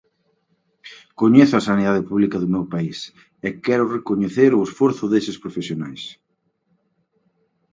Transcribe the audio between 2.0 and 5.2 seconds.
pública do meu país e quero recoñecer o esforzo